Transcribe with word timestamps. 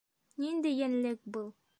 Ниндәй 0.45 0.73
йәнлек 0.79 1.21
был? 1.37 1.53